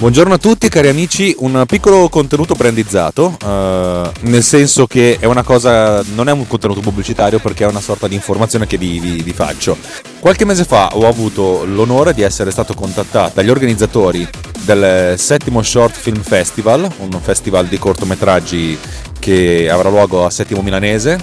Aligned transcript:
Buongiorno 0.00 0.32
a 0.32 0.38
tutti 0.38 0.70
cari 0.70 0.88
amici, 0.88 1.34
un 1.40 1.62
piccolo 1.66 2.08
contenuto 2.08 2.54
brandizzato, 2.54 3.36
eh, 3.44 4.10
nel 4.22 4.42
senso 4.42 4.86
che 4.86 5.18
è 5.20 5.26
una 5.26 5.42
cosa, 5.42 6.02
non 6.14 6.26
è 6.26 6.32
un 6.32 6.46
contenuto 6.46 6.80
pubblicitario 6.80 7.38
perché 7.38 7.64
è 7.64 7.68
una 7.68 7.82
sorta 7.82 8.08
di 8.08 8.14
informazione 8.14 8.66
che 8.66 8.78
vi, 8.78 8.98
vi, 8.98 9.20
vi 9.20 9.32
faccio. 9.34 9.76
Qualche 10.18 10.46
mese 10.46 10.64
fa 10.64 10.96
ho 10.96 11.06
avuto 11.06 11.66
l'onore 11.66 12.14
di 12.14 12.22
essere 12.22 12.50
stato 12.50 12.72
contattato 12.72 13.32
dagli 13.34 13.50
organizzatori 13.50 14.26
del 14.62 15.18
settimo 15.18 15.60
Short 15.60 15.94
Film 15.94 16.22
Festival, 16.22 16.90
un 17.00 17.20
festival 17.20 17.66
di 17.66 17.78
cortometraggi 17.78 18.78
che 19.18 19.68
avrà 19.70 19.90
luogo 19.90 20.24
a 20.24 20.30
Settimo 20.30 20.62
Milanese, 20.62 21.20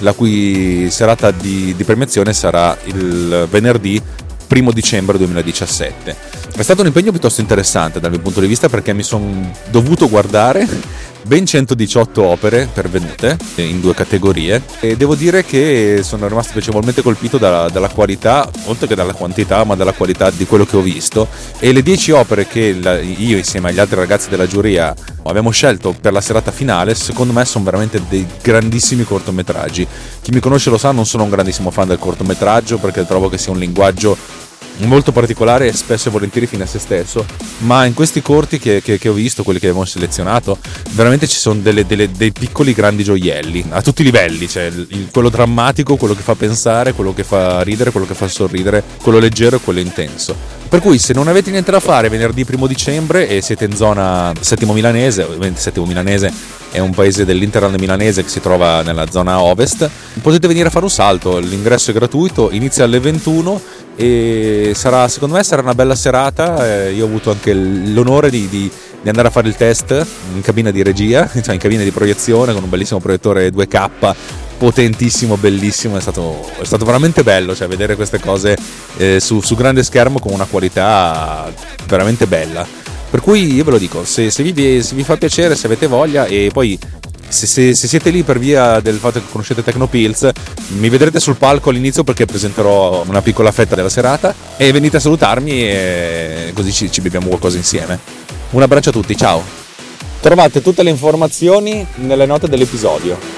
la 0.00 0.12
cui 0.12 0.90
serata 0.90 1.30
di, 1.30 1.74
di 1.74 1.84
premiazione 1.84 2.34
sarà 2.34 2.76
il 2.84 3.46
venerdì 3.50 3.98
1 4.48 4.72
dicembre 4.72 5.18
2017. 5.18 6.16
È 6.56 6.62
stato 6.62 6.80
un 6.80 6.86
impegno 6.86 7.10
piuttosto 7.10 7.40
interessante 7.40 8.00
dal 8.00 8.10
mio 8.10 8.20
punto 8.20 8.40
di 8.40 8.46
vista 8.46 8.68
perché 8.68 8.92
mi 8.92 9.02
sono 9.02 9.52
dovuto 9.70 10.08
guardare 10.08 10.66
ben 11.22 11.44
118 11.46 12.22
opere 12.22 12.68
pervenute 12.72 13.36
in 13.56 13.80
due 13.80 13.94
categorie 13.94 14.62
e 14.80 14.96
devo 14.96 15.14
dire 15.14 15.44
che 15.44 16.00
sono 16.02 16.28
rimasto 16.28 16.52
piacevolmente 16.52 17.02
colpito 17.02 17.38
dalla, 17.38 17.68
dalla, 17.68 17.88
qualità, 17.88 18.48
oltre 18.64 18.86
che 18.86 18.94
dalla 18.94 19.12
quantità, 19.12 19.64
ma 19.64 19.74
dalla 19.74 19.92
qualità 19.92 20.30
di 20.30 20.46
quello 20.46 20.64
che 20.64 20.76
ho 20.76 20.80
visto 20.80 21.28
e 21.58 21.72
le 21.72 21.82
10 21.82 22.10
opere 22.12 22.46
che 22.46 22.78
io 23.18 23.36
insieme 23.36 23.70
agli 23.70 23.78
altri 23.78 23.96
ragazzi 23.96 24.28
della 24.28 24.46
giuria 24.46 24.94
abbiamo 25.24 25.50
scelto 25.50 25.94
per 25.98 26.12
la 26.12 26.20
serata 26.20 26.50
finale, 26.50 26.94
secondo 26.94 27.32
me 27.32 27.44
sono 27.44 27.64
veramente 27.64 28.00
dei 28.08 28.26
grandissimi 28.42 29.04
cortometraggi. 29.04 29.86
Chi 30.22 30.30
mi 30.30 30.40
conosce 30.40 30.70
lo 30.70 30.78
sa, 30.78 30.90
non 30.92 31.06
sono 31.06 31.24
un 31.24 31.30
grandissimo 31.30 31.70
fan 31.70 31.88
del 31.88 31.98
cortometraggio 31.98 32.78
perché 32.78 33.06
trovo 33.06 33.28
che 33.28 33.38
sia 33.38 33.52
un 33.52 33.58
linguaggio 33.58 34.46
molto 34.78 35.12
particolare 35.12 35.68
e 35.68 35.72
spesso 35.72 36.08
e 36.08 36.12
volentieri 36.12 36.46
fine 36.46 36.64
a 36.64 36.66
se 36.66 36.78
stesso, 36.78 37.24
ma 37.58 37.84
in 37.84 37.94
questi 37.94 38.22
corti 38.22 38.58
che, 38.58 38.80
che, 38.82 38.98
che 38.98 39.08
ho 39.08 39.12
visto, 39.12 39.42
quelli 39.42 39.58
che 39.58 39.66
abbiamo 39.66 39.84
selezionato, 39.84 40.58
veramente 40.90 41.26
ci 41.26 41.36
sono 41.36 41.60
delle, 41.60 41.86
delle, 41.86 42.10
dei 42.10 42.32
piccoli 42.32 42.72
grandi 42.72 43.02
gioielli, 43.02 43.64
a 43.70 43.82
tutti 43.82 44.02
i 44.02 44.04
livelli, 44.04 44.48
cioè 44.48 44.64
il, 44.64 45.08
quello 45.10 45.28
drammatico, 45.28 45.96
quello 45.96 46.14
che 46.14 46.22
fa 46.22 46.34
pensare, 46.34 46.92
quello 46.92 47.14
che 47.14 47.24
fa 47.24 47.62
ridere, 47.62 47.90
quello 47.90 48.06
che 48.06 48.14
fa 48.14 48.28
sorridere, 48.28 48.82
quello 49.02 49.18
leggero 49.18 49.56
e 49.56 49.60
quello 49.60 49.80
intenso. 49.80 50.58
Per 50.68 50.80
cui 50.80 50.98
se 50.98 51.14
non 51.14 51.28
avete 51.28 51.50
niente 51.50 51.70
da 51.70 51.80
fare 51.80 52.10
venerdì 52.10 52.44
1 52.46 52.66
dicembre 52.66 53.26
e 53.26 53.40
siete 53.40 53.64
in 53.64 53.74
zona 53.74 54.32
settimo 54.38 54.74
milanese, 54.74 55.22
ovviamente 55.22 55.60
settimo 55.60 55.86
milanese 55.86 56.30
è 56.70 56.78
un 56.78 56.90
paese 56.90 57.24
dell'Interland 57.24 57.78
milanese 57.78 58.22
che 58.22 58.28
si 58.28 58.40
trova 58.40 58.82
nella 58.82 59.10
zona 59.10 59.40
ovest, 59.40 59.88
potete 60.20 60.46
venire 60.46 60.68
a 60.68 60.70
fare 60.70 60.84
un 60.84 60.90
salto, 60.90 61.38
l'ingresso 61.38 61.90
è 61.90 61.94
gratuito, 61.94 62.50
inizia 62.50 62.84
alle 62.84 63.00
21 63.00 63.60
e 64.00 64.74
sarà, 64.76 65.08
secondo 65.08 65.34
me 65.34 65.42
sarà 65.42 65.60
una 65.60 65.74
bella 65.74 65.96
serata, 65.96 66.84
eh, 66.84 66.92
io 66.92 67.02
ho 67.02 67.08
avuto 67.08 67.32
anche 67.32 67.52
l'onore 67.52 68.30
di, 68.30 68.48
di, 68.48 68.70
di, 69.02 69.08
andare 69.08 69.26
a 69.26 69.30
fare 69.32 69.48
il 69.48 69.56
test 69.56 70.06
in 70.36 70.40
cabina 70.40 70.70
di 70.70 70.84
regia, 70.84 71.26
cioè 71.42 71.52
in 71.52 71.58
cabina 71.58 71.82
di 71.82 71.90
proiezione 71.90 72.52
con 72.52 72.62
un 72.62 72.68
bellissimo 72.70 73.00
proiettore 73.00 73.48
2K 73.48 74.14
potentissimo, 74.56 75.36
bellissimo, 75.36 75.96
è 75.96 76.00
stato, 76.00 76.48
è 76.60 76.64
stato 76.64 76.84
veramente 76.84 77.24
bello 77.24 77.56
cioè, 77.56 77.66
vedere 77.66 77.96
queste 77.96 78.20
cose 78.20 78.56
eh, 78.98 79.18
su, 79.18 79.40
su, 79.40 79.56
grande 79.56 79.82
schermo 79.82 80.20
con 80.20 80.32
una 80.32 80.46
qualità 80.46 81.52
veramente 81.86 82.28
bella. 82.28 82.64
Per 83.10 83.20
cui 83.20 83.52
io 83.52 83.64
ve 83.64 83.70
lo 83.72 83.78
dico, 83.78 84.04
se, 84.04 84.30
se, 84.30 84.44
vi, 84.44 84.80
se 84.80 84.94
vi 84.94 85.02
fa 85.02 85.16
piacere, 85.16 85.56
se 85.56 85.66
avete 85.66 85.88
voglia 85.88 86.26
e 86.26 86.50
poi 86.52 86.78
se, 87.28 87.46
se, 87.46 87.74
se, 87.74 87.86
siete 87.86 88.10
lì 88.10 88.22
per 88.22 88.38
via 88.38 88.80
del 88.80 88.96
fatto 88.96 89.20
che 89.20 89.26
conoscete 89.30 89.62
Tecnopills, 89.62 90.30
mi 90.78 90.88
vedrete 90.88 91.20
sul 91.20 91.36
palco 91.36 91.70
all'inizio 91.70 92.04
perché 92.04 92.26
presenterò 92.26 93.04
una 93.06 93.22
piccola 93.22 93.52
fetta 93.52 93.74
della 93.74 93.88
serata 93.88 94.34
e 94.56 94.72
venite 94.72 94.96
a 94.96 95.00
salutarmi 95.00 95.62
e 95.62 96.52
così 96.54 96.72
ci, 96.72 96.90
ci 96.90 97.00
beviamo 97.00 97.28
qualcosa 97.28 97.56
insieme. 97.56 97.98
Un 98.50 98.62
abbraccio 98.62 98.90
a 98.90 98.92
tutti, 98.92 99.16
ciao! 99.16 99.42
Trovate 100.20 100.62
tutte 100.62 100.82
le 100.82 100.90
informazioni 100.90 101.86
nelle 101.96 102.26
note 102.26 102.48
dell'episodio. 102.48 103.37